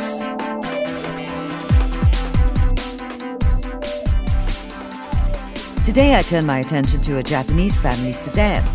[5.85, 8.67] Today I turn my attention to a Japanese family sedan.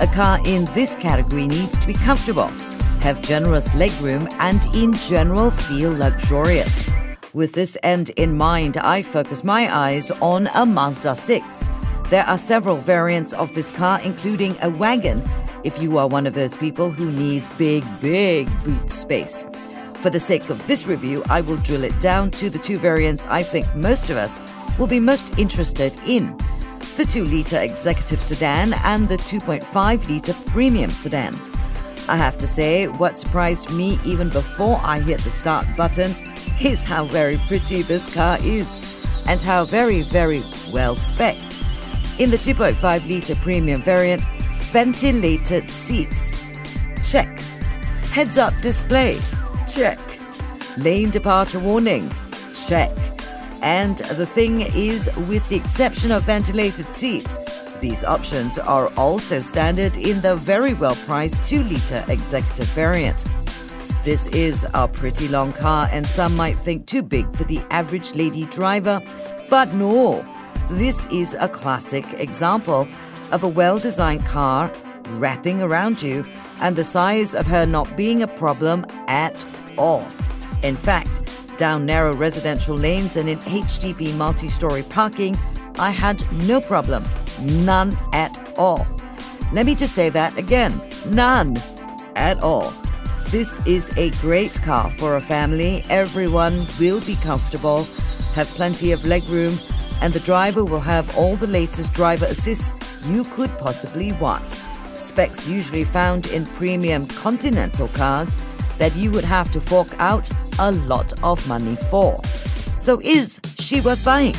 [0.00, 2.48] A car in this category needs to be comfortable,
[3.00, 6.90] have generous legroom, and in general feel luxurious.
[7.32, 11.64] With this end in mind, I focus my eyes on a Mazda 6.
[12.08, 15.28] There are several variants of this car, including a wagon,
[15.64, 19.44] if you are one of those people who needs big, big boot space.
[20.00, 23.26] For the sake of this review, I will drill it down to the two variants
[23.26, 24.40] I think most of us
[24.78, 26.36] will be most interested in
[26.96, 31.34] the 2 litre executive sedan and the 2.5 litre premium sedan.
[32.08, 36.14] I have to say, what surprised me even before I hit the start button
[36.60, 38.78] is how very pretty this car is
[39.26, 40.40] and how very, very
[40.72, 41.45] well specced.
[42.18, 44.24] In the 2.5 litre premium variant,
[44.72, 46.42] ventilated seats.
[47.02, 47.28] Check.
[48.10, 49.18] Heads up display.
[49.68, 49.98] Check.
[50.78, 52.10] Lane departure warning.
[52.66, 52.90] Check.
[53.60, 57.36] And the thing is, with the exception of ventilated seats,
[57.80, 63.24] these options are also standard in the very well priced 2 litre executive variant.
[64.04, 68.14] This is a pretty long car, and some might think too big for the average
[68.14, 69.02] lady driver,
[69.50, 70.24] but no.
[70.70, 72.88] This is a classic example
[73.30, 74.74] of a well designed car
[75.10, 76.24] wrapping around you
[76.60, 79.46] and the size of her not being a problem at
[79.78, 80.04] all.
[80.64, 81.22] In fact,
[81.56, 85.38] down narrow residential lanes and in HDB multi story parking,
[85.78, 87.04] I had no problem.
[87.42, 88.84] None at all.
[89.52, 91.56] Let me just say that again none
[92.16, 92.72] at all.
[93.28, 95.84] This is a great car for a family.
[95.90, 97.84] Everyone will be comfortable,
[98.34, 99.62] have plenty of legroom,
[100.00, 102.72] and the driver will have all the latest driver assists
[103.06, 104.50] you could possibly want.
[104.98, 108.36] Specs usually found in premium Continental cars
[108.78, 110.28] that you would have to fork out
[110.58, 112.20] a lot of money for.
[112.78, 114.36] So, is she worth buying?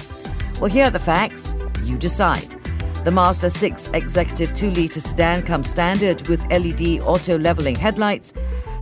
[0.59, 1.55] Well, here are the facts.
[1.83, 2.55] You decide.
[3.03, 8.33] The Mazda 6 Executive 2 litre sedan comes standard with LED auto leveling headlights,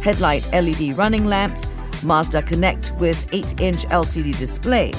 [0.01, 1.71] headlight LED running lamps,
[2.03, 4.94] Mazda Connect with 8 inch LCD display,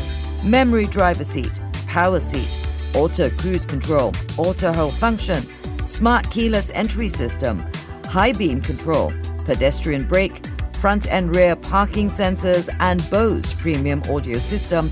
[0.45, 2.59] memory driver seat, power seat,
[2.95, 5.43] auto cruise control, auto hold function,
[5.87, 7.65] smart keyless entry system,
[8.05, 9.13] high beam control,
[9.45, 10.45] pedestrian brake,
[10.75, 14.91] front and rear parking sensors, and Bose premium audio system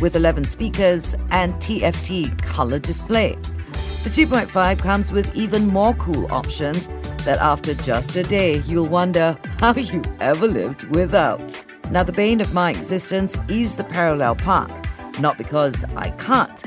[0.00, 3.36] with 11 speakers and TFT color display.
[4.02, 6.88] The 2.5 comes with even more cool options
[7.24, 11.60] that after just a day you'll wonder how you ever lived without.
[11.90, 14.85] Now, the bane of my existence is the parallel park,
[15.20, 16.62] not because I can't,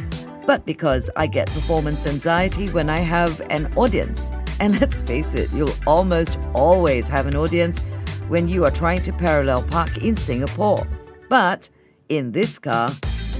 [0.45, 4.31] but because I get performance anxiety when I have an audience.
[4.59, 7.85] And let's face it, you'll almost always have an audience
[8.27, 10.87] when you are trying to parallel park in Singapore.
[11.29, 11.69] But
[12.09, 12.89] in this car,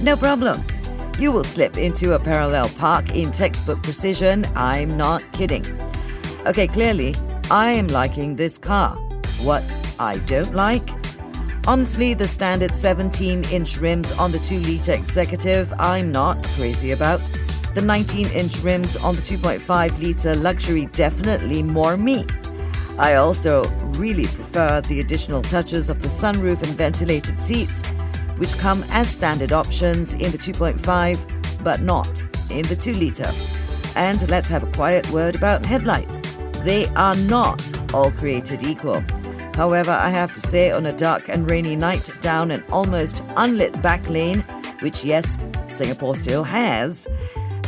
[0.02, 0.62] no problem.
[1.18, 4.46] You will slip into a parallel park in textbook precision.
[4.56, 5.64] I'm not kidding.
[6.46, 7.14] Okay, clearly,
[7.50, 8.96] I am liking this car.
[9.42, 10.99] What I don't like?
[11.70, 17.20] Honestly, the standard 17 inch rims on the 2 litre executive, I'm not crazy about.
[17.76, 22.26] The 19 inch rims on the 2.5 litre luxury, definitely more me.
[22.98, 23.62] I also
[24.00, 27.86] really prefer the additional touches of the sunroof and ventilated seats,
[28.36, 32.20] which come as standard options in the 2.5 but not
[32.50, 33.30] in the 2 litre.
[33.94, 36.20] And let's have a quiet word about headlights.
[36.64, 39.04] They are not all created equal.
[39.60, 43.82] However, I have to say, on a dark and rainy night down an almost unlit
[43.82, 44.40] back lane,
[44.80, 47.06] which, yes, Singapore still has,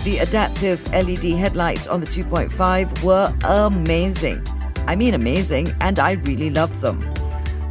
[0.03, 4.43] the adaptive LED headlights on the 2.5 were amazing.
[4.87, 7.07] I mean, amazing, and I really love them.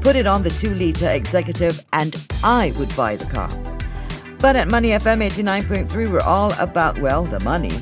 [0.01, 3.49] Put it on the 2 litre executive, and I would buy the car.
[4.37, 7.73] But at Money FM 89.3, we're all about, well, the money.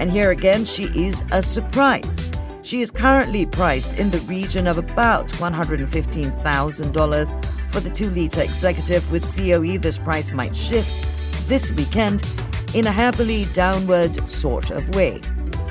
[0.00, 2.33] And here again, she is a surprise.
[2.64, 9.12] She is currently priced in the region of about $115,000 for the 2 litre executive.
[9.12, 11.06] With COE, this price might shift
[11.46, 12.26] this weekend
[12.74, 15.20] in a heavily downward sort of way.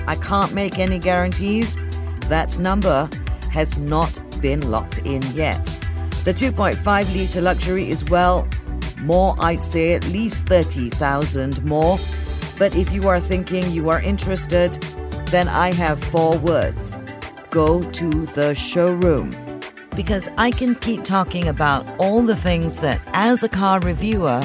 [0.05, 1.77] I can't make any guarantees,
[2.29, 3.09] that number
[3.51, 5.65] has not been locked in yet.
[6.25, 8.47] The 2.5 litre luxury is well
[8.99, 11.97] more, I'd say at least 30,000 more.
[12.59, 14.77] But if you are thinking you are interested,
[15.33, 16.95] then I have four words
[17.49, 19.31] go to the showroom.
[19.95, 24.41] Because I can keep talking about all the things that, as a car reviewer,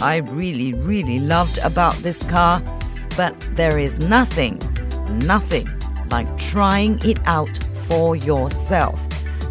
[0.00, 2.60] I really, really loved about this car.
[3.16, 4.58] But there is nothing,
[5.26, 5.68] nothing
[6.10, 7.56] like trying it out
[7.88, 9.00] for yourself.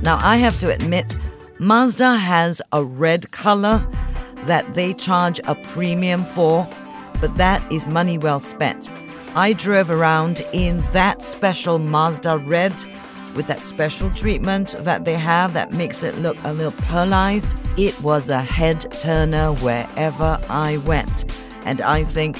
[0.01, 1.17] Now, I have to admit,
[1.59, 3.85] Mazda has a red color
[4.43, 6.67] that they charge a premium for,
[7.19, 8.89] but that is money well spent.
[9.33, 12.73] I drove around in that special Mazda red
[13.33, 17.55] with that special treatment that they have that makes it look a little pearlized.
[17.77, 21.33] It was a head turner wherever I went.
[21.63, 22.37] And I think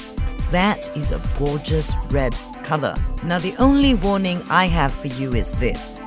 [0.52, 2.96] that is a gorgeous red color.
[3.24, 6.02] Now, the only warning I have for you is this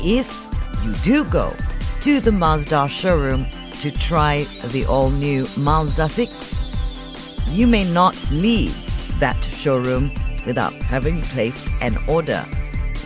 [0.00, 0.48] if
[0.82, 1.54] you do go
[2.00, 6.64] to the Mazda showroom to try the all new Mazda 6,
[7.48, 8.74] you may not leave
[9.20, 10.14] that showroom
[10.46, 12.44] without having placed an order.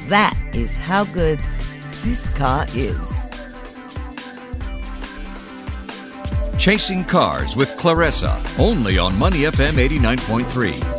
[0.08, 1.40] That is how good
[2.02, 3.25] this car is.
[6.58, 10.94] Chasing Cars with Clarissa, only on Money FM 89.3.